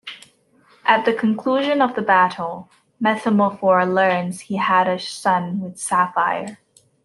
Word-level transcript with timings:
At 0.83 1.05
the 1.05 1.13
conclusion 1.13 1.79
of 1.79 1.93
the 1.93 2.01
battle, 2.01 2.71
Metamorpho 2.99 3.85
learns 3.87 4.39
he 4.39 4.55
had 4.55 4.87
a 4.87 4.97
son 4.97 5.59
with 5.59 5.77
Sapphire. 5.77 6.57